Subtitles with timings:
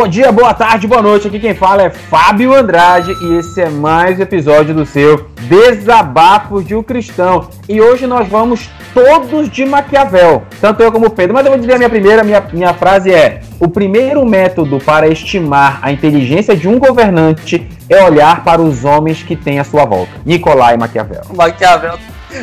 [0.00, 1.28] Bom dia, boa tarde, boa noite.
[1.28, 6.66] Aqui quem fala é Fábio Andrade e esse é mais um episódio do seu Desabafos
[6.66, 7.50] de um Cristão.
[7.68, 11.34] E hoje nós vamos todos de Maquiavel, tanto eu como o Pedro.
[11.34, 15.06] Mas eu vou dizer a minha primeira, minha, minha frase é: o primeiro método para
[15.06, 19.84] estimar a inteligência de um governante é olhar para os homens que tem à sua
[19.84, 20.12] volta.
[20.24, 21.24] Nicolai Maquiavel.
[21.36, 21.98] Maquiavel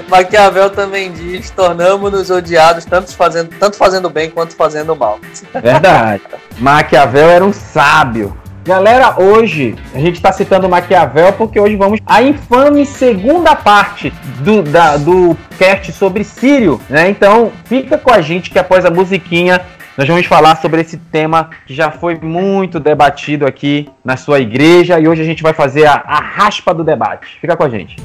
[0.09, 5.19] Maquiavel também diz: tornamos-nos odiados, tanto fazendo, tanto fazendo bem quanto fazendo mal.
[5.53, 6.21] Verdade.
[6.57, 8.35] Maquiavel era um sábio.
[8.67, 14.61] Galera, hoje a gente está citando Maquiavel porque hoje vamos à infame segunda parte do,
[14.61, 17.09] da, do cast sobre Sírio, né?
[17.09, 19.61] Então fica com a gente que após a musiquinha
[19.97, 24.99] nós vamos falar sobre esse tema que já foi muito debatido aqui na sua igreja
[24.99, 27.37] e hoje a gente vai fazer a, a raspa do debate.
[27.39, 27.95] Fica com a gente.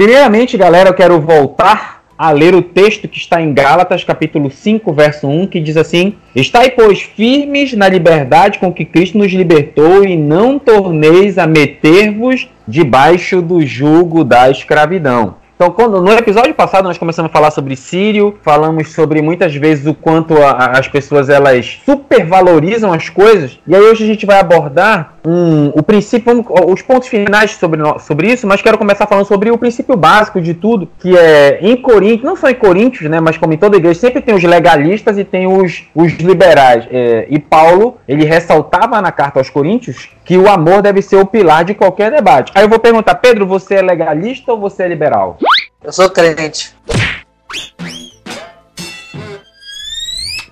[0.00, 4.90] Primeiramente, galera, eu quero voltar a ler o texto que está em Gálatas, capítulo 5,
[4.94, 10.02] verso 1, que diz assim: Estai, pois, firmes na liberdade com que Cristo nos libertou,
[10.02, 15.34] e não torneis a meter-vos debaixo do jugo da escravidão.
[15.60, 19.84] Então, quando, no episódio passado nós começamos a falar sobre Sírio, falamos sobre muitas vezes
[19.84, 24.24] o quanto a, a, as pessoas elas supervalorizam as coisas, e aí hoje a gente
[24.24, 29.26] vai abordar um, o princípio, os pontos finais sobre, sobre isso, mas quero começar falando
[29.26, 33.20] sobre o princípio básico de tudo, que é em Coríntios, não só em Coríntios, né,
[33.20, 36.86] mas como em toda igreja, sempre tem os legalistas e tem os, os liberais.
[36.90, 41.26] É, e Paulo, ele ressaltava na carta aos Coríntios que o amor deve ser o
[41.26, 42.52] pilar de qualquer debate.
[42.54, 45.36] Aí eu vou perguntar, Pedro, você é legalista ou você é liberal?
[45.82, 46.72] Eu sou crente.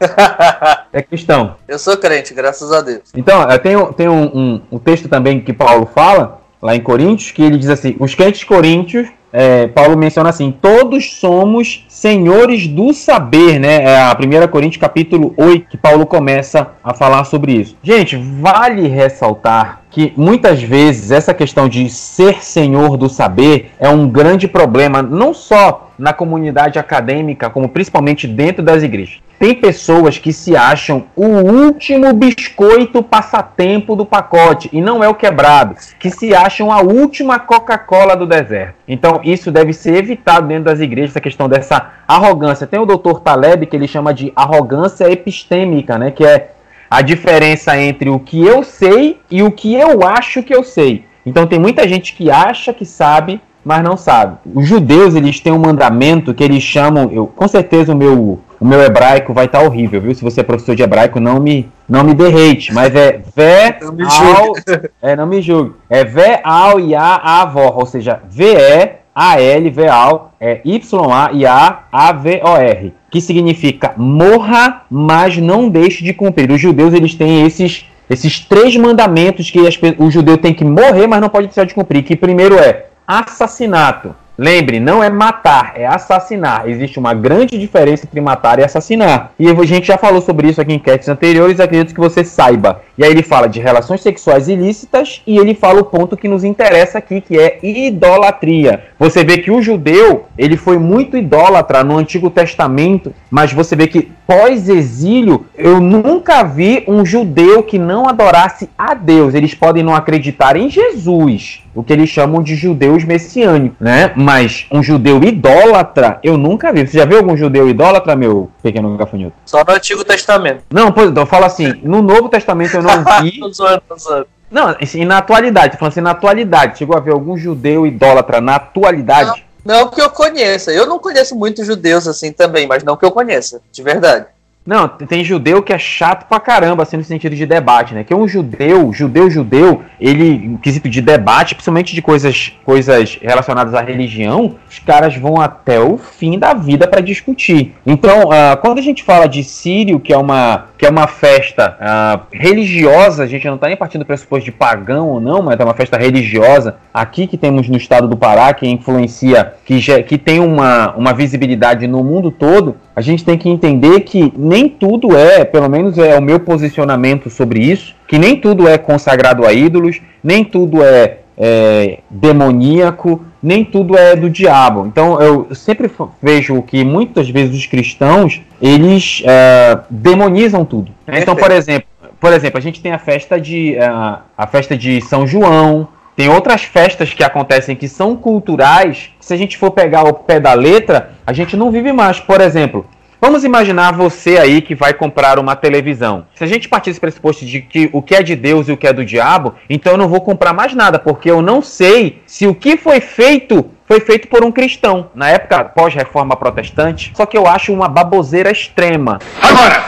[0.93, 1.55] é cristão.
[1.69, 3.03] Eu sou crente, graças a Deus.
[3.15, 7.45] Então, tem, tem um, um, um, texto também que Paulo fala, lá em Coríntios, que
[7.45, 13.59] ele diz assim: os crentes coríntios, é, Paulo menciona assim: todos somos senhores do saber,
[13.59, 13.85] né?
[13.85, 17.77] É a 1 Coríntios capítulo 8 que Paulo começa a falar sobre isso.
[17.83, 24.09] Gente, vale ressaltar que muitas vezes essa questão de ser senhor do saber é um
[24.09, 29.19] grande problema, não só na comunidade acadêmica, como principalmente dentro das igrejas.
[29.39, 35.15] Tem pessoas que se acham o último biscoito passatempo do pacote e não é o
[35.15, 38.75] quebrado, que se acham a última Coca-Cola do deserto.
[38.89, 42.67] Então isso deve ser evitado dentro das igrejas, essa questão dessa arrogância.
[42.67, 43.21] Tem o Dr.
[43.21, 46.51] Taleb que ele chama de arrogância epistêmica, né, que é
[46.91, 51.05] a diferença entre o que eu sei e o que eu acho que eu sei.
[51.25, 54.39] Então tem muita gente que acha que sabe, mas não sabe.
[54.53, 58.67] Os judeus eles têm um mandamento que eles chamam, eu com certeza o meu o
[58.67, 60.15] meu hebraico vai estar tá horrível, viu?
[60.15, 64.53] Se você é professor de hebraico, não me não me derrete, mas é vé ao
[65.01, 65.75] é não me julgue.
[65.89, 70.61] É vé ao e a avó, ou seja, V E A L V ao é
[70.65, 76.13] Y A e A A V O R, que significa morra, mas não deixe de
[76.13, 76.51] cumprir.
[76.51, 81.07] Os judeus eles têm esses esses três mandamentos que as, o judeu tem que morrer,
[81.07, 82.03] mas não pode deixar de cumprir.
[82.03, 84.15] Que primeiro é assassinato.
[84.41, 86.69] Lembre, não é matar, é assassinar.
[86.69, 89.33] Existe uma grande diferença entre matar e assassinar.
[89.37, 92.81] E a gente já falou sobre isso aqui em enquetes anteriores, acredito que você saiba.
[92.99, 96.43] E aí ele fala de relações sexuais ilícitas e ele fala o ponto que nos
[96.43, 98.87] interessa aqui, que é idolatria.
[98.99, 103.87] Você vê que o judeu, ele foi muito idólatra no Antigo Testamento, mas você vê
[103.87, 109.33] que pós-exílio, eu nunca vi um judeu que não adorasse a Deus.
[109.33, 114.13] Eles podem não acreditar em Jesus, o que eles chamam de judeus messiânicos, né?
[114.15, 116.87] Mas um judeu idólatra, eu nunca vi.
[116.87, 119.35] Você já viu algum judeu idólatra, meu pequeno gafanhoto?
[119.47, 120.65] Só no Antigo Testamento.
[120.71, 122.88] Não, pois então, fala assim, no Novo Testamento eu não
[123.23, 123.39] vi.
[123.41, 124.27] tô zoando, tô zoando.
[124.51, 128.57] Não, assim, na atualidade, falando assim, na atualidade, chegou a ver algum judeu idólatra na
[128.57, 129.45] atualidade?
[129.65, 130.73] Não, não que eu conheça.
[130.73, 134.27] Eu não conheço muitos judeus assim também, mas não que eu conheça, de verdade.
[134.69, 138.05] Não, tem judeu que é chato pra caramba, assim, no sentido de debate, né?
[138.05, 143.73] Que um judeu, judeu, judeu, ele, em quesito de debate, principalmente de coisas, coisas relacionadas
[143.73, 147.77] à religião, os caras vão até o fim da vida para discutir.
[147.87, 151.79] Então, uh, quando a gente fala de Sírio, que é uma, que é uma festa
[151.81, 155.59] uh, religiosa, a gente não tá nem partindo do pressuposto de pagão ou não, mas
[155.59, 160.19] é uma festa religiosa, aqui que temos no estado do Pará, que influencia, que, que
[160.19, 165.17] tem uma, uma visibilidade no mundo todo, a gente tem que entender que nem tudo
[165.17, 169.53] é, pelo menos é o meu posicionamento sobre isso, que nem tudo é consagrado a
[169.53, 174.85] ídolos, nem tudo é, é demoníaco, nem tudo é do diabo.
[174.85, 175.89] Então eu sempre
[176.21, 180.91] vejo que muitas vezes os cristãos eles é, demonizam tudo.
[181.07, 181.87] Então, por exemplo,
[182.19, 185.87] por exemplo, a gente tem a festa de a, a festa de São João,
[186.19, 189.11] Tem outras festas que acontecem que são culturais.
[189.21, 192.19] Se a gente for pegar o pé da letra, a gente não vive mais.
[192.19, 192.85] Por exemplo,
[193.21, 196.27] Vamos imaginar você aí que vai comprar uma televisão.
[196.37, 198.77] Se a gente partir desse pressuposto de que o que é de Deus e o
[198.77, 202.23] que é do diabo, então eu não vou comprar mais nada, porque eu não sei
[202.27, 207.27] se o que foi feito foi feito por um cristão, na época pós-reforma protestante, só
[207.27, 209.19] que eu acho uma baboseira extrema.
[209.43, 209.83] Agora,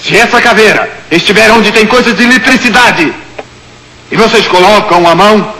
[0.00, 3.12] se essa caveira estiver onde tem coisas de eletricidade
[4.12, 5.55] e vocês colocam a mão.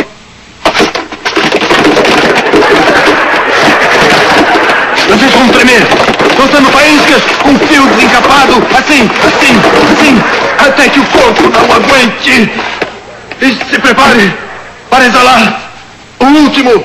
[5.08, 5.82] Vocês vão tremer
[6.36, 9.54] soltando faíscas com fio desencapado, assim, assim,
[9.92, 12.50] assim, até que o corpo não aguente.
[13.40, 14.34] E se prepare
[14.90, 15.72] para exalar
[16.18, 16.84] o último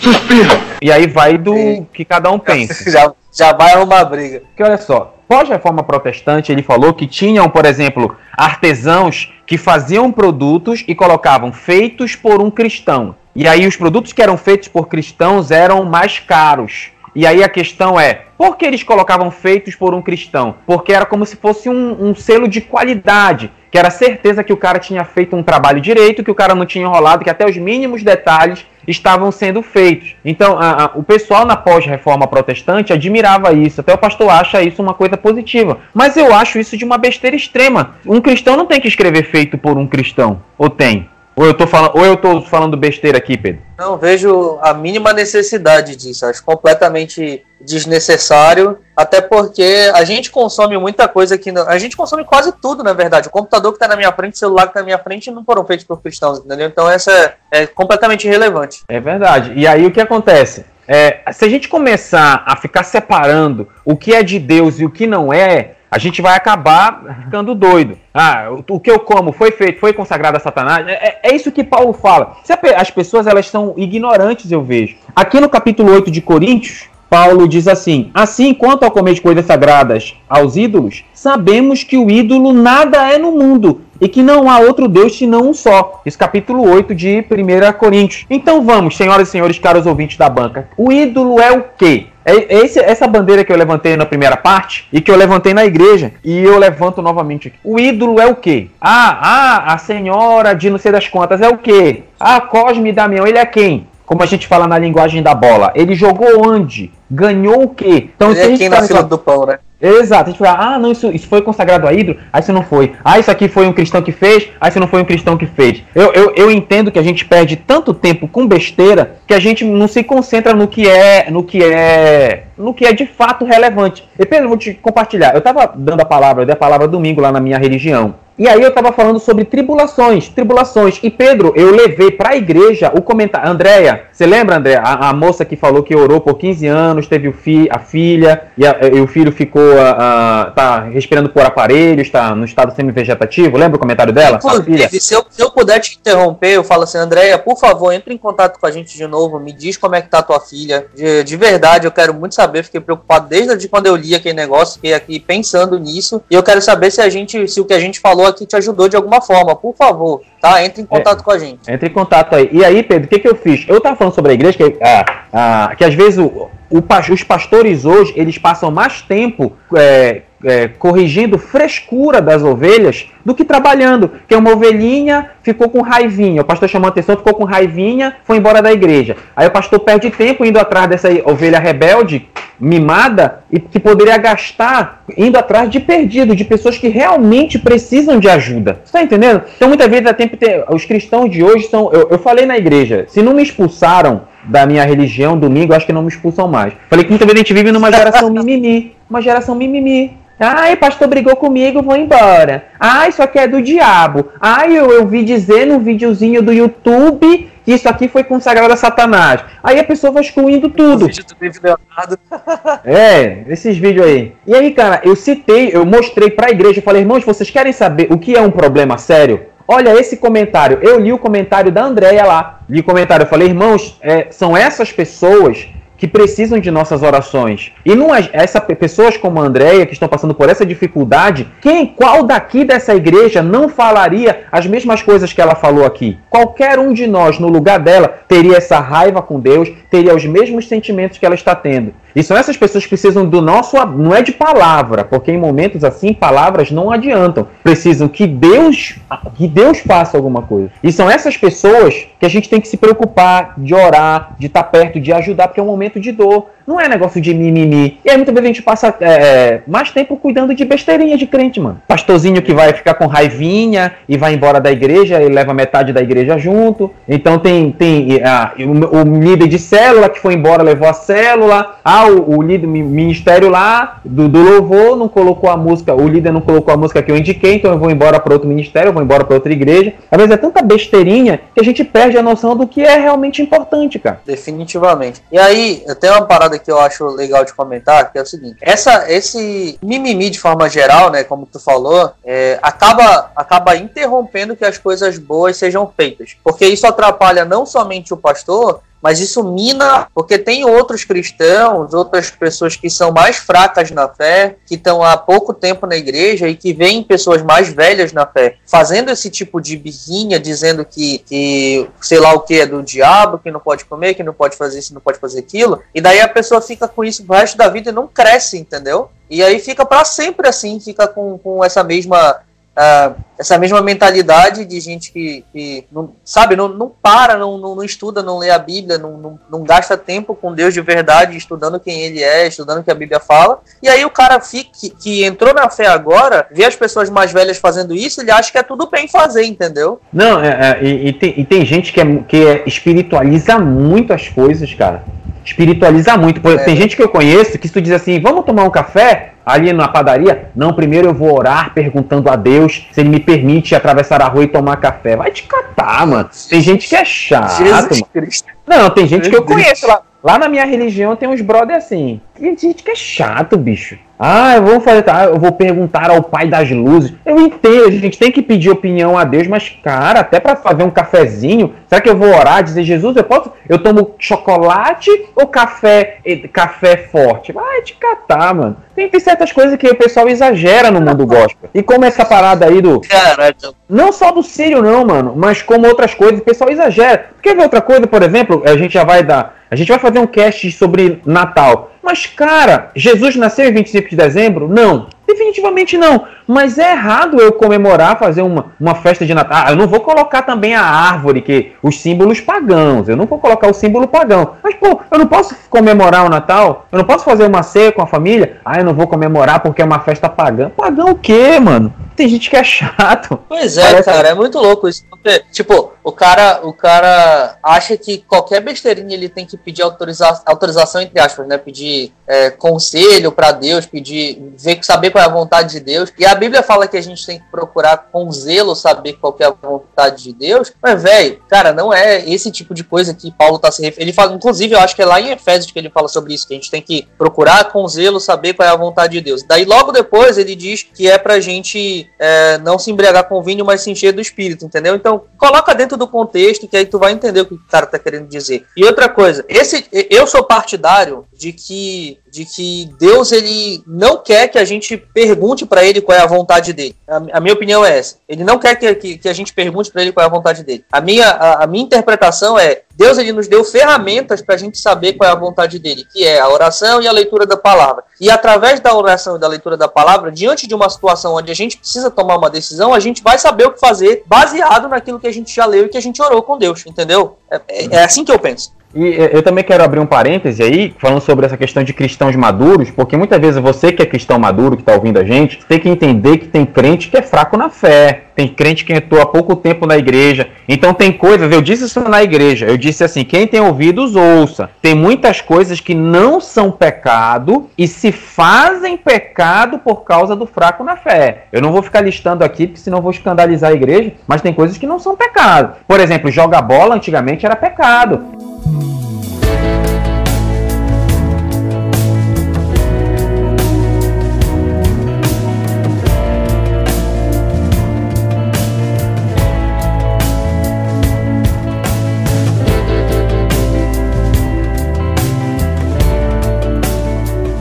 [0.00, 0.60] suspiro.
[0.80, 2.84] E aí vai do que cada um pensa.
[2.90, 4.40] já, já vai arrumar briga.
[4.40, 10.84] Porque olha só, pós-reforma protestante, ele falou que tinham, por exemplo, artesãos que faziam produtos
[10.86, 13.14] e colocavam feitos por um cristão.
[13.34, 16.93] E aí os produtos que eram feitos por cristãos eram mais caros.
[17.14, 20.56] E aí a questão é, por que eles colocavam feitos por um cristão?
[20.66, 24.56] Porque era como se fosse um, um, selo de qualidade, que era certeza que o
[24.56, 27.56] cara tinha feito um trabalho direito, que o cara não tinha enrolado, que até os
[27.56, 30.16] mínimos detalhes estavam sendo feitos.
[30.24, 34.82] Então, a, a, o pessoal na pós-reforma protestante admirava isso, até o pastor acha isso
[34.82, 35.78] uma coisa positiva.
[35.94, 37.94] Mas eu acho isso de uma besteira extrema.
[38.04, 41.08] Um cristão não tem que escrever feito por um cristão, ou tem?
[41.36, 43.60] Ou eu tô falando, ou eu tô falando besteira aqui, Pedro?
[43.76, 46.24] Não vejo a mínima necessidade disso.
[46.26, 51.50] Acho completamente desnecessário, até porque a gente consome muita coisa aqui.
[51.66, 53.28] A gente consome quase tudo, na verdade.
[53.28, 55.44] O computador que está na minha frente, o celular que está na minha frente, não
[55.44, 56.68] foram feitos por cristãos, entendeu?
[56.68, 58.82] Então essa é, é completamente irrelevante.
[58.88, 59.52] É verdade.
[59.56, 60.64] E aí o que acontece?
[60.86, 64.90] É, se a gente começar a ficar separando o que é de Deus e o
[64.90, 67.96] que não é, a gente vai acabar ficando doido.
[68.12, 70.86] Ah, o, o que eu como foi feito, foi consagrado a Satanás.
[70.88, 72.36] É, é isso que Paulo fala.
[72.76, 74.96] As pessoas elas são ignorantes, eu vejo.
[75.14, 79.46] Aqui no capítulo 8 de Coríntios, Paulo diz assim: Assim, quanto ao comer de coisas
[79.46, 84.58] sagradas aos ídolos, sabemos que o ídolo nada é no mundo e que não há
[84.58, 86.02] outro Deus senão um só.
[86.04, 88.26] Isso capítulo 8 de 1 Coríntios.
[88.28, 90.68] Então vamos, senhoras e senhores, caros ouvintes da banca.
[90.76, 92.06] O ídolo é o quê?
[92.24, 95.64] É esse, essa bandeira que eu levantei na primeira parte e que eu levantei na
[95.64, 97.58] igreja e eu levanto novamente aqui.
[97.62, 98.66] O ídolo é o quê?
[98.80, 102.02] Ah, ah, a senhora de não sei das quantas é o quê?
[102.18, 103.86] Ah, Cosme Damião, ele é quem?
[104.04, 105.72] Como a gente fala na linguagem da bola.
[105.74, 106.92] Ele jogou onde?
[107.10, 108.10] Ganhou o quê?
[108.14, 109.58] Então, ele é quem na fila do pão, né?
[109.80, 112.62] Exato, a gente fala, ah, não, isso, isso foi consagrado a ídolo, aí isso não
[112.62, 112.92] foi.
[113.04, 115.44] Ah, isso aqui foi um cristão que fez, aí isso não foi um cristão que
[115.44, 115.82] fez.
[115.94, 119.62] Eu, eu, eu entendo que a gente perde tanto tempo com besteira que a gente
[119.62, 124.08] não se concentra no que é, no que é, no que é de fato relevante.
[124.18, 125.34] E Pedro, vou te compartilhar.
[125.34, 128.14] Eu estava dando a palavra, eu dei a palavra domingo lá na minha religião.
[128.36, 130.98] E aí eu estava falando sobre tribulações, tribulações.
[131.04, 133.48] E Pedro, eu levei para a igreja o comentário.
[133.48, 134.74] Andréia, você lembra, André?
[134.74, 138.48] A, a, moça que falou que orou por 15 anos, teve o fi, a filha,
[138.56, 139.80] e, a, e o filho ficou.
[139.80, 143.56] A, tá respirando por aparelhos, está no estado semi-vegetativo.
[143.56, 144.36] Lembra o comentário dela?
[144.36, 148.14] Inclusive, se eu, se eu puder te interromper, eu falo assim, Andréia, por favor, entre
[148.14, 150.40] em contato com a gente de novo, me diz como é que tá a tua
[150.40, 150.86] filha.
[150.94, 154.74] De, de verdade, eu quero muito saber, fiquei preocupado desde quando eu li aquele negócio,
[154.74, 156.22] fiquei aqui pensando nisso.
[156.30, 158.56] E eu quero saber se a gente, se o que a gente falou aqui te
[158.56, 159.54] ajudou de alguma forma.
[159.54, 160.62] Por favor, tá?
[160.62, 161.72] Entre em contato é, com a gente.
[161.72, 162.50] Entre em contato aí.
[162.52, 163.64] E aí, Pedro, o que, que eu fiz?
[163.66, 166.82] Eu tava falando sobre a igreja que, ah, ah, que às vezes o, o,
[167.12, 173.44] os pastores hoje eles passam mais tempo é, é, corrigindo frescura das ovelhas do que
[173.44, 174.10] trabalhando.
[174.28, 178.36] Que uma ovelhinha ficou com raivinha, o pastor chamou a atenção, ficou com raivinha, foi
[178.36, 179.16] embora da igreja.
[179.34, 182.28] Aí o pastor perde tempo indo atrás dessa ovelha rebelde,
[182.60, 188.28] mimada, e que poderia gastar indo atrás de perdido, de pessoas que realmente precisam de
[188.28, 188.80] ajuda.
[188.84, 189.42] Você tá entendendo?
[189.56, 190.36] Então muitas vezes a tempo
[190.70, 191.90] os cristãos de hoje são.
[191.92, 195.92] Eu, eu falei na igreja, se não me expulsaram da minha religião domingo, acho que
[195.92, 196.74] não me expulsam mais.
[196.88, 198.94] Falei que muitas vezes a gente vive numa geração mimimi.
[199.08, 200.23] Uma geração mimimi.
[200.38, 202.66] Ai, pastor brigou comigo, vou embora.
[202.78, 204.30] Ai, isso aqui é do diabo.
[204.40, 208.76] Ai, eu, eu vi dizer num videozinho do YouTube que isso aqui foi consagrado a
[208.76, 209.42] Satanás.
[209.62, 211.08] Aí a pessoa vai excluindo tudo.
[212.84, 214.32] é, esses vídeos aí.
[214.46, 218.18] E aí, cara, eu citei, eu mostrei pra igreja, falei, irmãos, vocês querem saber o
[218.18, 219.46] que é um problema sério?
[219.66, 220.78] Olha esse comentário.
[220.82, 222.60] Eu li o comentário da Andréia lá.
[222.68, 227.72] Li o comentário, eu falei, irmãos, é, são essas pessoas que precisam de nossas orações.
[227.84, 231.86] E não é, essa pessoas como a Andréia que estão passando por essa dificuldade, quem
[231.86, 236.18] qual daqui dessa igreja não falaria as mesmas coisas que ela falou aqui?
[236.28, 240.66] Qualquer um de nós no lugar dela teria essa raiva com Deus, teria os mesmos
[240.68, 241.94] sentimentos que ela está tendo.
[242.14, 245.82] E são essas pessoas que precisam do nosso, não é de palavra, porque em momentos
[245.82, 247.48] assim palavras não adiantam.
[247.62, 248.96] Precisam que Deus,
[249.34, 250.70] que Deus faça alguma coisa.
[250.82, 254.62] E são essas pessoas que a gente tem que se preocupar, de orar, de estar
[254.64, 256.53] perto, de ajudar, porque é um momento de dor.
[256.66, 257.98] Não é negócio de mimimi.
[258.04, 261.26] E aí muitas vezes a gente passa é, é, mais tempo cuidando de besteirinha de
[261.26, 261.80] crente, mano.
[261.86, 266.00] Pastorzinho que vai ficar com raivinha e vai embora da igreja e leva metade da
[266.00, 266.90] igreja junto.
[267.08, 271.76] Então tem, tem ah, o, o, líder de célula que foi embora, levou a célula.
[271.84, 276.32] Ah, o, o líder ministério lá do, do, louvor não colocou a música, o líder
[276.32, 278.92] não colocou a música que eu indiquei, então eu vou embora para outro ministério, eu
[278.92, 279.92] vou embora para outra igreja.
[280.10, 283.42] Às vezes é tanta besteirinha que a gente perde a noção do que é realmente
[283.42, 284.20] importante, cara.
[284.24, 285.22] Definitivamente.
[285.30, 288.26] E aí, tem uma parada parada que eu acho legal de comentar, que é o
[288.26, 294.56] seguinte: essa, esse mimimi de forma geral, né, como tu falou, é, acaba, acaba interrompendo
[294.56, 296.36] que as coisas boas sejam feitas.
[296.42, 302.30] Porque isso atrapalha não somente o pastor, mas isso mina, porque tem outros cristãos, outras
[302.30, 306.56] pessoas que são mais fracas na fé, que estão há pouco tempo na igreja e
[306.56, 311.86] que veem pessoas mais velhas na fé fazendo esse tipo de birrinha, dizendo que, que
[312.00, 314.78] sei lá o que é do diabo, que não pode comer, que não pode fazer
[314.78, 317.68] isso, não pode fazer aquilo, e daí a pessoa fica com isso o resto da
[317.68, 319.10] vida e não cresce, entendeu?
[319.28, 322.40] E aí fica para sempre assim, fica com, com essa mesma
[322.76, 327.74] uh, essa mesma mentalidade de gente que, que não, sabe, não, não para, não, não,
[327.74, 331.36] não, estuda, não lê a Bíblia, não, não, não, gasta tempo com Deus de verdade,
[331.36, 333.60] estudando quem ele é, estudando o que a Bíblia fala.
[333.82, 337.32] E aí o cara fica, que, que entrou na fé agora, vê as pessoas mais
[337.32, 340.00] velhas fazendo isso, ele acha que é tudo bem fazer, entendeu?
[340.12, 344.12] Não, é, é, e, e, tem, e tem gente que, é, que é, espiritualiza muito
[344.12, 345.04] as coisas, cara.
[345.44, 346.46] Espiritualiza muito.
[346.48, 346.64] É.
[346.64, 349.72] Tem gente que eu conheço que se tu diz assim, vamos tomar um café, ali
[349.72, 350.48] na padaria?
[350.56, 354.44] Não, primeiro eu vou orar perguntando a Deus se ele me permite atravessar a rua
[354.44, 355.16] e tomar café.
[355.16, 356.30] Vai te catar, mano.
[356.48, 358.06] Tem gente que é chato, Jesus mano.
[358.12, 358.48] Cristo.
[358.66, 360.00] Não, tem gente que eu conheço lá.
[360.22, 362.18] Lá na minha religião tem uns brother assim.
[362.34, 363.98] Tem gente que é chato, bicho.
[364.26, 367.12] Ah, eu vou fazer, tá, eu vou perguntar ao pai das luzes.
[367.26, 370.82] Eu entendo, a gente tem que pedir opinião a Deus, mas cara, até para fazer
[370.82, 375.46] um cafezinho, será que eu vou orar, dizer Jesus, eu posso, eu tomo chocolate ou
[375.46, 377.52] café, café forte?
[377.52, 378.78] Vai te catar, mano.
[378.96, 381.68] Tem, tem certas coisas que o pessoal exagera no mundo gospel.
[381.74, 383.74] E como essa parada aí do Caraca.
[383.86, 387.26] Não só do Sírio não, mano, mas como outras coisas, o pessoal exagera.
[387.42, 390.18] Quer ver outra coisa, por exemplo, a gente já vai dar, a gente vai fazer
[390.18, 391.90] um cast sobre Natal.
[392.04, 394.68] Mas, cara, Jesus nasceu em 25 de dezembro?
[394.68, 395.08] Não.
[395.26, 396.26] Definitivamente não.
[396.46, 399.64] Mas é errado eu comemorar, fazer uma, uma festa de Natal.
[399.66, 403.08] Ah, eu não vou colocar também a árvore, que os símbolos pagãos.
[403.08, 404.56] Eu não vou colocar o símbolo pagão.
[404.62, 406.86] Mas, pô, eu não posso comemorar o Natal?
[406.92, 408.58] Eu não posso fazer uma ceia com a família?
[408.64, 410.70] Ah, eu não vou comemorar porque é uma festa pagã.
[410.70, 411.92] Pagão o quê, mano?
[412.14, 413.38] Tem gente que é chato.
[413.48, 414.04] Pois é, Parece...
[414.04, 415.04] cara, é muito louco isso.
[415.50, 421.00] Tipo, o cara, o cara acha que qualquer besteirinha ele tem que pedir autoriza autorização,
[421.00, 421.58] entre aspas, né?
[421.58, 426.12] Pedir é, conselho para Deus, pedir, ver, saber é a vontade de Deus.
[426.18, 429.44] E a Bíblia fala que a gente tem que procurar com zelo saber qual é
[429.44, 430.72] a vontade de Deus.
[430.82, 434.10] Mas, velho, cara, não é esse tipo de coisa que Paulo tá se referindo.
[434.10, 436.46] Ele fala, inclusive, eu acho que é lá em Efésios que ele fala sobre isso,
[436.46, 439.42] que a gente tem que procurar com zelo saber qual é a vontade de Deus.
[439.42, 443.64] Daí, logo depois, ele diz que é pra gente é, não se embriagar com vinho,
[443.64, 444.94] mas se encher do espírito, entendeu?
[444.94, 447.98] Então, coloca dentro do contexto que aí tu vai entender o que o cara tá
[447.98, 448.64] querendo dizer.
[448.76, 454.48] E outra coisa, esse eu sou partidário de que de que Deus ele não quer
[454.48, 456.96] que a gente pergunte para ele qual é a vontade dele.
[457.06, 458.16] A, a, minha opinião é essa.
[458.28, 460.64] Ele não quer que, que, que a gente pergunte para ele qual é a vontade
[460.64, 460.84] dele.
[460.90, 464.78] A minha, a, a minha interpretação é Deus ele nos deu ferramentas para a gente
[464.78, 468.04] saber qual é a vontade dele, que é a oração e a leitura da palavra.
[468.20, 471.54] E através da oração e da leitura da palavra, diante de uma situação onde a
[471.54, 475.26] gente precisa tomar uma decisão, a gente vai saber o que fazer baseado naquilo que
[475.26, 477.36] a gente já leu e que a gente orou com Deus, entendeu?
[477.68, 478.72] É, é, assim que eu penso.
[478.94, 482.92] E eu também quero abrir um parêntese aí, falando sobre essa questão de cristãos maduros,
[482.92, 485.88] porque muitas vezes você que é cristão maduro, que está ouvindo a gente, tem que
[485.88, 489.54] entender que tem crente que é fraco na fé, tem crente que entrou há pouco
[489.56, 490.48] tempo na igreja.
[490.68, 494.70] Então tem coisas, eu disse isso na igreja, eu disse assim: quem tem ouvidos, ouça.
[494.82, 500.82] Tem muitas coisas que não são pecado e se fazem pecado por causa do fraco
[500.82, 501.44] na fé.
[501.52, 504.78] Eu não vou ficar listando aqui, porque senão vou escandalizar a igreja, mas tem coisas
[504.78, 505.76] que não são pecado.
[505.86, 508.24] Por exemplo, jogar bola antigamente era pecado.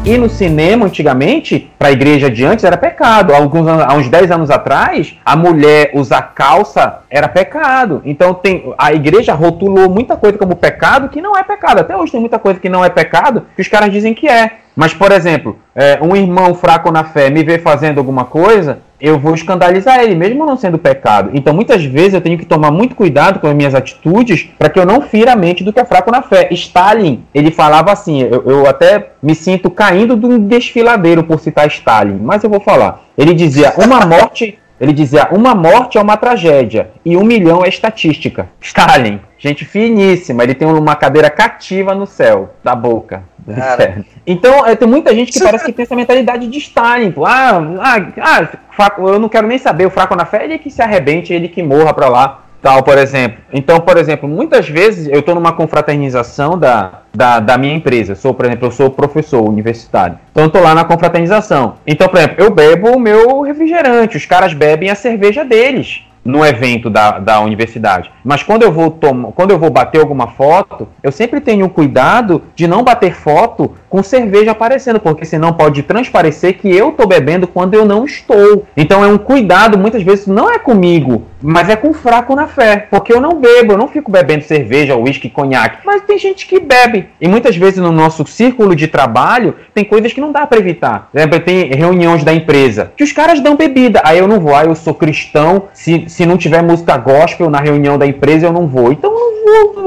[0.05, 3.33] Ir no cinema antigamente, para a igreja de antes, era pecado.
[3.33, 8.01] Há, alguns, há uns 10 anos atrás, a mulher usar calça era pecado.
[8.03, 11.79] Então tem a igreja rotulou muita coisa como pecado que não é pecado.
[11.79, 14.57] Até hoje tem muita coisa que não é pecado que os caras dizem que é.
[14.75, 19.19] Mas, por exemplo, é, um irmão fraco na fé me vê fazendo alguma coisa, eu
[19.19, 21.31] vou escandalizar ele, mesmo não sendo pecado.
[21.33, 24.79] Então, muitas vezes eu tenho que tomar muito cuidado com as minhas atitudes para que
[24.79, 26.47] eu não fira a mente do que é fraco na fé.
[26.51, 31.67] Stalin, ele falava assim, eu, eu até me sinto caindo de um desfiladeiro por citar
[31.67, 33.01] Stalin, mas eu vou falar.
[33.17, 37.69] Ele dizia: uma morte ele dizia: uma morte é uma tragédia e um milhão é
[37.69, 38.49] estatística.
[38.59, 43.23] Stalin, gente finíssima, ele tem uma cadeira cativa no céu, da boca.
[44.25, 47.11] Então, é, tem muita gente que parece que tem essa mentalidade de Stalin.
[47.11, 47.25] Pô.
[47.25, 48.47] Ah, ah,
[48.79, 51.49] ah, eu não quero nem saber, o fraco na fé, ele que se arrebente, ele
[51.49, 53.39] que morra pra lá tal, por exemplo.
[53.51, 58.15] Então, por exemplo, muitas vezes eu estou numa confraternização da, da, da, minha empresa.
[58.15, 60.17] Sou, por exemplo, eu sou professor universitário.
[60.32, 61.75] Então, eu estou lá na confraternização.
[61.86, 66.46] Então, por exemplo, eu bebo o meu refrigerante, os caras bebem a cerveja deles no
[66.46, 68.10] evento da, da universidade.
[68.24, 72.41] Mas quando eu vou tomar, quando eu vou bater alguma foto, eu sempre tenho cuidado
[72.55, 77.48] de não bater foto com cerveja aparecendo, porque senão pode transparecer que eu estou bebendo
[77.48, 78.65] quando eu não estou.
[78.77, 82.88] Então é um cuidado, muitas vezes não é comigo, mas é com fraco na fé,
[82.89, 85.79] porque eu não bebo, eu não fico bebendo cerveja, uísque, conhaque.
[85.85, 87.09] Mas tem gente que bebe.
[87.19, 91.09] E muitas vezes no nosso círculo de trabalho tem coisas que não dá para evitar.
[91.13, 94.01] Lembra, tem reuniões da empresa que os caras dão bebida.
[94.05, 97.59] Aí eu não vou, aí eu sou cristão, se se não tiver música gospel na
[97.59, 98.91] reunião da empresa, eu não vou.
[98.91, 99.82] Então eu, vou,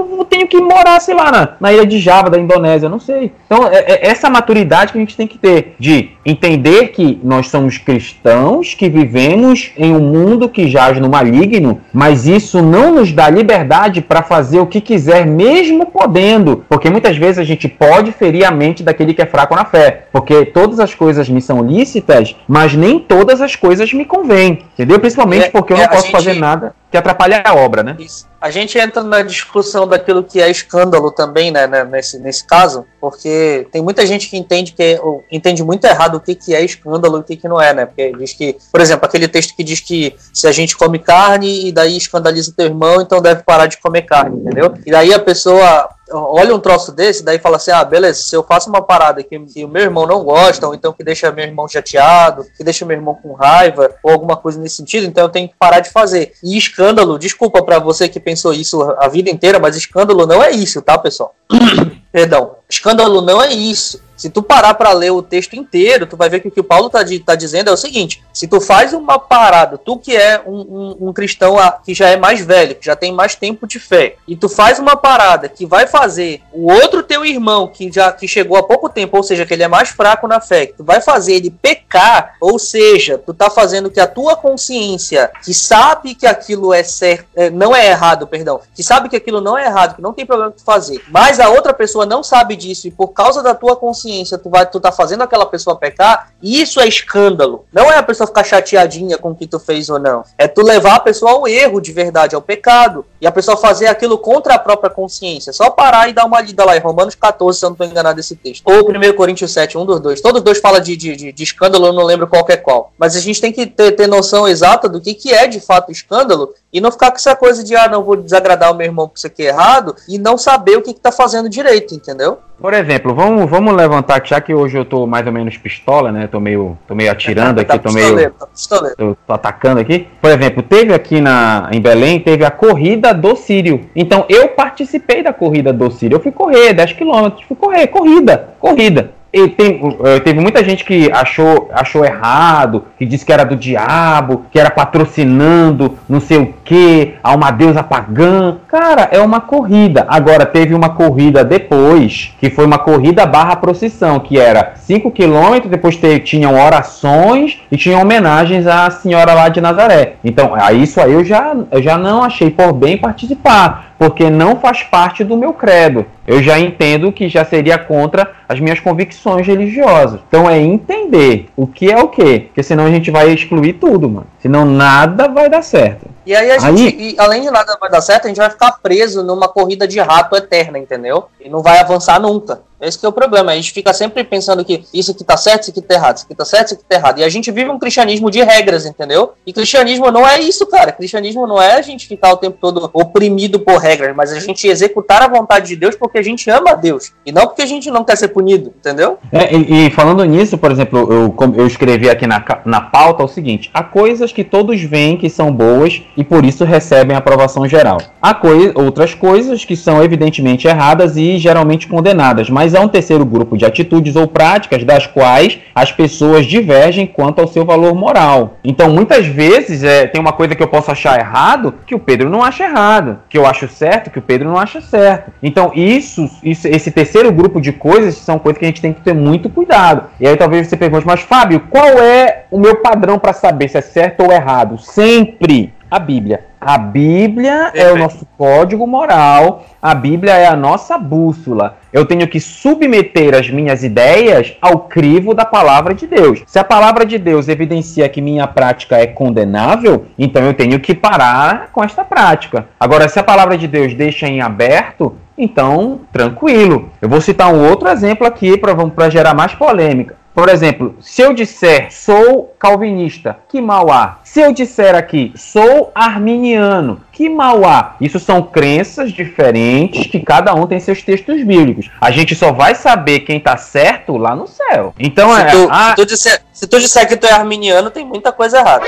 [0.47, 3.33] que morar, sei lá, na, na, ilha de Java, da Indonésia, não sei.
[3.47, 7.49] Então é, é essa maturidade que a gente tem que ter de entender que nós
[7.49, 13.13] somos cristãos, que vivemos em um mundo que jaz no maligno, mas isso não nos
[13.13, 16.65] dá liberdade para fazer o que quiser, mesmo podendo.
[16.69, 20.07] Porque muitas vezes a gente pode ferir a mente daquele que é fraco na fé.
[20.13, 24.65] Porque todas as coisas me são lícitas, mas nem todas as coisas me convêm.
[24.75, 24.99] Entendeu?
[24.99, 26.13] Principalmente é, porque eu não é, posso gente...
[26.13, 27.97] fazer nada que atrapalhe a obra, né?
[27.99, 28.27] Isso.
[28.41, 32.87] A gente entra na discussão daquilo que é escândalo também, né, né, nesse, nesse caso,
[33.01, 34.99] porque tem muita gente que entende que
[35.31, 37.87] entende muito errado o que, que é escândalo e o que, que não é, né?
[37.87, 41.69] Porque diz que, por exemplo, aquele texto que diz que se a gente come carne
[41.69, 44.75] e daí escandaliza teu irmão, então deve parar de comer carne, entendeu?
[44.85, 48.43] E daí a pessoa olha um troço desse, daí fala assim: ah, beleza, se eu
[48.43, 51.45] faço uma parada que, que, o meu irmão não gosta, ou então que deixa meu
[51.45, 55.31] irmão chateado, que deixa meu irmão com raiva, ou alguma coisa nesse sentido, então eu
[55.31, 56.33] tenho que parar de fazer.
[56.43, 60.51] E escândalo, desculpa para você que pensou isso a vida inteira, mas escândalo não é
[60.51, 61.35] isso, tá, pessoal?
[62.13, 62.57] Perdão.
[62.69, 64.01] Escândalo não é isso.
[64.17, 66.65] Se tu parar para ler o texto inteiro, tu vai ver que o que o
[66.65, 70.43] Paulo tá, tá dizendo é o seguinte: se tu faz uma parada, tu que é
[70.47, 73.79] um, um, um, cristão que já é mais velho, que já tem mais tempo de
[73.79, 78.11] fé, e tu faz uma parada que vai fazer o outro teu irmão que já
[78.11, 80.75] que chegou há pouco tempo, ou seja, que ele é mais fraco na fé, que
[80.75, 85.53] tu vai fazer ele pecar, ou seja, tu tá fazendo que a tua consciência, que
[85.53, 89.59] sabe que aquilo é certo, é, não é errado, perdão, que sabe que aquilo não
[89.59, 92.89] é errado, que não tem problema tu fazer, mas a outra pessoa não sabe disso
[92.89, 96.81] e por causa da tua consciência tu vai, tu tá fazendo aquela pessoa pecar, isso
[96.81, 97.65] é escândalo.
[97.73, 100.25] Não é a pessoa ficar chateadinha com o que tu fez ou não.
[100.39, 103.05] É tu levar a pessoa ao erro de verdade, ao pecado.
[103.21, 105.53] E a pessoa fazer aquilo contra a própria consciência.
[105.53, 108.17] Só parar e dar uma lida lá em Romanos 14, se eu não tô enganado
[108.17, 108.63] desse texto.
[108.67, 110.21] Ou 1 Coríntios 7, um dos dois.
[110.21, 112.93] Todos dois falam de, de, de, de escândalo, eu não lembro qual é qual.
[112.99, 115.93] Mas a gente tem que ter, ter noção exata do que, que é de fato
[115.93, 119.09] escândalo e não ficar com essa coisa de, ah, não vou desagradar o meu irmão
[119.09, 122.37] porque isso aqui é errado e não saber o que, que tá fazendo direito, entendeu?
[122.61, 126.27] Por exemplo, vamos, vamos levantar, já que hoje eu tô mais ou menos pistola, né?
[126.27, 128.31] Tô meio, tô meio atirando tá, aqui, tá tô meio.
[128.31, 128.47] Tá
[128.95, 130.07] tô, tô, atacando aqui.
[130.21, 133.89] Por exemplo, teve aqui na, em Belém, teve a corrida do Sírio.
[133.97, 136.17] Então eu participei da corrida do Sírio.
[136.17, 139.16] Eu fui correr 10 km, fui correr, corrida, corrida.
[139.33, 144.47] Tem, uh, teve muita gente que achou, achou errado, que disse que era do diabo,
[144.51, 148.57] que era patrocinando não sei o que, a uma deusa pagã.
[148.67, 150.07] Cara, é uma corrida.
[150.09, 155.69] Agora, teve uma corrida depois, que foi uma corrida barra procissão, que era 5 km,
[155.69, 160.15] depois te, tinham orações e tinham homenagens à senhora lá de Nazaré.
[160.25, 164.83] Então, isso aí eu já, eu já não achei por bem participar porque não faz
[164.83, 166.07] parte do meu credo.
[166.27, 170.21] Eu já entendo que já seria contra as minhas convicções religiosas.
[170.29, 174.09] Então é entender o que é o que, porque senão a gente vai excluir tudo,
[174.09, 174.27] mano.
[174.41, 176.07] Senão nada vai dar certo.
[176.27, 177.13] E aí a gente, aí...
[177.13, 180.01] E, além de nada vai dar certo, a gente vai ficar preso numa corrida de
[180.01, 181.27] rato eterna, entendeu?
[181.41, 182.63] E não vai avançar nunca.
[182.81, 183.53] Esse é o problema.
[183.53, 186.27] A gente fica sempre pensando que isso aqui tá certo, isso aqui tá errado, isso
[186.27, 187.19] aqui tá certo, isso aqui tá errado.
[187.19, 189.33] E a gente vive um cristianismo de regras, entendeu?
[189.47, 190.93] E cristianismo não é isso, cara.
[190.93, 194.67] Cristianismo não é a gente ficar o tempo todo oprimido por regras, mas a gente
[194.67, 197.13] executar a vontade de Deus porque a gente ama a Deus.
[197.25, 199.19] E não porque a gente não quer ser punido, entendeu?
[199.33, 203.29] É, e, e, falando nisso, por exemplo, eu, eu escrevi aqui na, na pauta o
[203.29, 207.99] seguinte: há coisas que todos veem que são boas e por isso recebem aprovação geral.
[208.21, 212.89] Há coi outras coisas que são evidentemente erradas e geralmente condenadas, mas mas há um
[212.89, 217.95] terceiro grupo de atitudes ou práticas das quais as pessoas divergem quanto ao seu valor
[217.95, 218.57] moral.
[218.65, 222.29] Então, muitas vezes, é, tem uma coisa que eu posso achar errado que o Pedro
[222.29, 225.31] não acha errado, que eu acho certo que o Pedro não acha certo.
[225.41, 229.01] Então, isso, isso esse terceiro grupo de coisas são coisas que a gente tem que
[229.01, 230.09] ter muito cuidado.
[230.19, 233.79] E aí talvez você pergunte, mas Fábio, qual é o meu padrão para saber se
[233.79, 234.77] é certo ou errado?
[234.77, 236.41] Sempre a Bíblia.
[236.61, 241.79] A Bíblia é o nosso código moral, a Bíblia é a nossa bússola.
[241.93, 246.43] Eu tenho que submeter as minhas ideias ao crivo da palavra de Deus.
[246.47, 250.95] Se a palavra de Deus evidencia que minha prática é condenável, então eu tenho que
[250.95, 252.67] parar com esta prática.
[252.79, 256.91] Agora, se a palavra de Deus deixa em aberto, então tranquilo.
[257.01, 260.17] Eu vou citar um outro exemplo aqui para gerar mais polêmica.
[260.37, 264.19] Por exemplo, se eu disser sou calvinista, que mal há?
[264.23, 267.97] Se eu disser aqui sou arminiano, que mal há?
[267.99, 271.91] Isso são crenças diferentes que cada um tem seus textos bíblicos.
[271.99, 274.93] A gente só vai saber quem está certo lá no céu.
[274.99, 275.45] Então se é.
[275.47, 278.59] Tu, ah, se, tu disser, se tu disser que tu é arminiano, tem muita coisa
[278.59, 278.85] errada.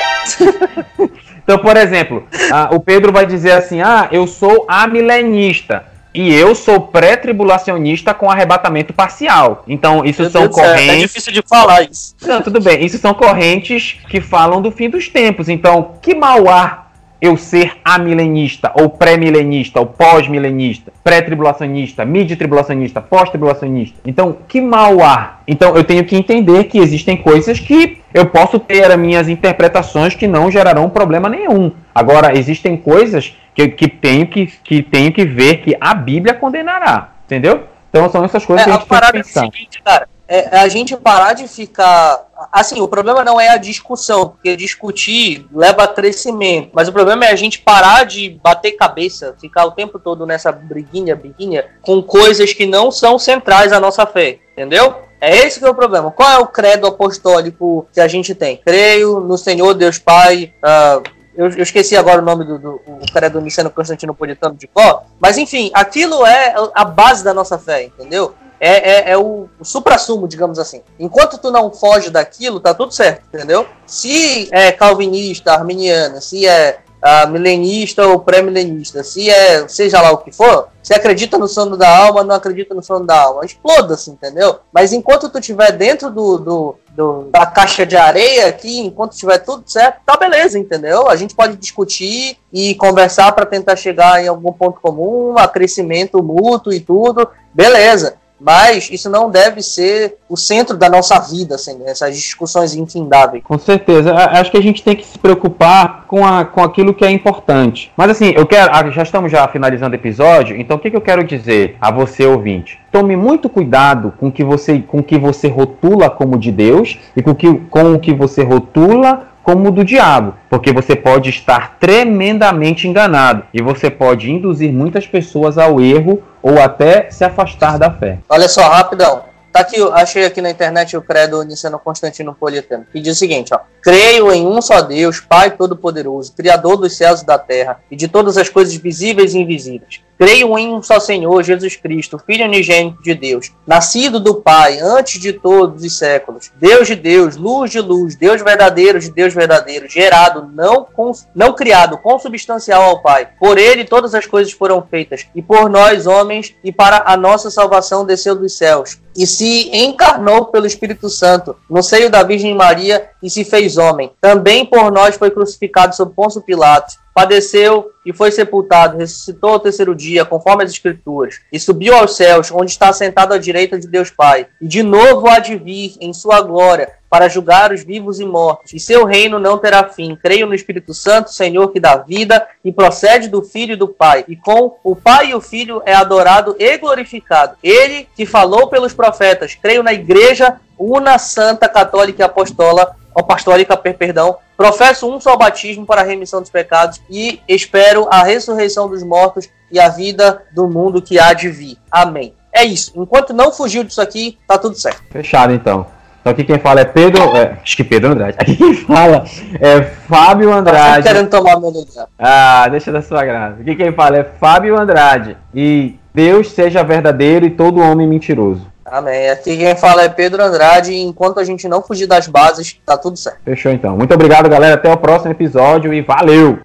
[1.42, 5.86] então, por exemplo, ah, o Pedro vai dizer assim: ah, eu sou amilenista.
[6.14, 9.62] E eu sou pré-tribulacionista com arrebatamento parcial.
[9.68, 10.88] Então, isso Meu são Deus correntes.
[10.88, 12.16] É, é difícil de falar isso.
[12.26, 12.84] Não, tudo bem.
[12.84, 15.48] Isso são correntes que falam do fim dos tempos.
[15.48, 16.88] Então, que mal há
[17.20, 23.98] eu ser amilenista, ou pré-milenista, ou pós-milenista, pré-tribulacionista, mid-tribulacionista, pós-tribulacionista.
[24.06, 25.40] Então, que mal há?
[25.46, 30.14] Então, eu tenho que entender que existem coisas que eu posso ter as minhas interpretações
[30.14, 31.72] que não gerarão problema nenhum.
[31.92, 37.14] Agora, existem coisas que, que, tenho, que, que tenho que ver que a Bíblia condenará.
[37.24, 37.64] Entendeu?
[37.90, 39.40] Então, são essas coisas é, que a gente a tem que pensar.
[39.40, 42.28] É seguinte, cara, é a gente parar de ficar.
[42.52, 46.70] Assim, o problema não é a discussão, porque discutir leva a crescimento.
[46.72, 50.52] Mas o problema é a gente parar de bater cabeça, ficar o tempo todo nessa
[50.52, 54.38] briguinha, briguinha, com coisas que não são centrais à nossa fé.
[54.52, 54.94] Entendeu?
[55.20, 56.12] É esse que é o problema.
[56.12, 58.60] Qual é o credo apostólico que a gente tem?
[58.64, 60.52] Creio no Senhor Deus Pai.
[60.62, 65.04] Uh, eu, eu, esqueci agora o nome do, do o credo niceno constantinopolitano de Có.
[65.18, 68.34] Mas enfim, aquilo é a base da nossa fé, entendeu?
[68.60, 70.82] é, é, é o, o supra-sumo, digamos assim.
[70.98, 73.66] Enquanto tu não foge daquilo, tá tudo certo, entendeu?
[73.86, 80.18] Se é calvinista, arminiana, se é uh, milenista ou pré-milenista, se é seja lá o
[80.18, 84.10] que for, se acredita no sono da alma, não acredita no sono da alma, exploda-se,
[84.10, 84.58] entendeu?
[84.72, 89.38] Mas enquanto tu estiver dentro do, do, do, da caixa de areia aqui, enquanto tiver
[89.38, 91.08] tudo certo, tá beleza, entendeu?
[91.08, 96.20] A gente pode discutir e conversar para tentar chegar em algum ponto comum, a crescimento
[96.20, 98.16] mútuo e tudo, beleza.
[98.40, 103.42] Mas isso não deve ser o centro da nossa vida, assim, essas discussões infindáveis.
[103.42, 104.14] Com certeza.
[104.14, 107.90] Acho que a gente tem que se preocupar com, a, com aquilo que é importante.
[107.96, 108.70] Mas assim, eu quero.
[108.72, 111.90] Ah, já estamos já finalizando o episódio, então o que, que eu quero dizer a
[111.90, 112.78] você, ouvinte?
[112.92, 117.34] Tome muito cuidado com que você, com que você rotula como de Deus e com,
[117.34, 123.44] que, com o que você rotula como do diabo, porque você pode estar tremendamente enganado
[123.54, 128.18] e você pode induzir muitas pessoas ao erro ou até se afastar da fé.
[128.28, 129.22] Olha só, rapidão.
[129.52, 133.54] Tá aqui, achei aqui na internet o credo Niceno Constantino Politano, que diz o seguinte,
[133.54, 133.60] ó.
[133.82, 138.08] Creio em um só Deus, Pai Todo-Poderoso, Criador dos céus e da terra, e de
[138.08, 143.00] todas as coisas visíveis e invisíveis Creio em um só Senhor, Jesus Cristo, Filho unigênito
[143.00, 147.80] de Deus, nascido do Pai, antes de todos os séculos, Deus de Deus, luz de
[147.80, 150.88] luz, Deus verdadeiro de Deus verdadeiro, gerado, não,
[151.32, 153.28] não criado, consubstancial ao Pai.
[153.38, 157.48] Por ele todas as coisas foram feitas, e por nós, homens, e para a nossa
[157.48, 158.98] salvação desceu dos céus.
[159.18, 164.10] E se encarnou pelo Espírito Santo no seio da Virgem Maria e se fez homem.
[164.20, 169.92] Também por nós foi crucificado sob Pôncio Pilatos padeceu e foi sepultado, ressuscitou ao terceiro
[169.92, 174.08] dia, conforme as Escrituras, e subiu aos céus, onde está sentado à direita de Deus
[174.08, 174.46] Pai.
[174.62, 178.72] E de novo há de vir em sua glória para julgar os vivos e mortos,
[178.72, 180.14] e seu reino não terá fim.
[180.14, 184.24] Creio no Espírito Santo, Senhor que dá vida e procede do Filho e do Pai,
[184.28, 187.56] e com o Pai e o Filho é adorado e glorificado.
[187.64, 194.36] Ele que falou pelos profetas, creio na igreja una, santa, católica e apostola, apostólica, perdão,
[194.56, 199.48] professo um só batismo para a remissão dos pecados e espero a ressurreição dos mortos
[199.70, 201.76] e a vida do mundo que há de vir.
[201.90, 202.34] Amém.
[202.52, 202.92] É isso.
[202.96, 205.02] Enquanto não fugiu disso aqui, tá tudo certo.
[205.10, 205.86] Fechado então.
[206.20, 207.36] Então aqui quem fala é Pedro.
[207.36, 208.36] É, acho que Pedro Andrade.
[208.40, 209.24] Aqui quem fala
[209.60, 211.04] é Fábio Andrade.
[211.04, 212.06] Tá querendo tomar meu lugar.
[212.18, 213.60] Ah, deixa da sua graça.
[213.60, 215.36] Aqui quem fala é Fábio Andrade.
[215.54, 218.66] E Deus seja verdadeiro e todo homem mentiroso.
[218.90, 219.30] Amém.
[219.30, 220.94] Aqui quem fala é Pedro Andrade.
[220.94, 223.38] Enquanto a gente não fugir das bases, tá tudo certo.
[223.44, 223.96] Fechou então.
[223.96, 224.74] Muito obrigado, galera.
[224.74, 226.58] Até o próximo episódio e valeu!